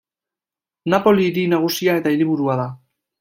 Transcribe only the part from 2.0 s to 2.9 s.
eta hiriburua da.